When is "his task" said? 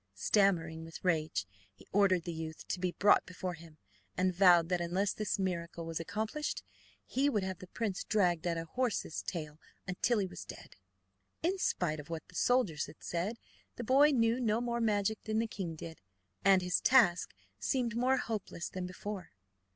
16.63-17.35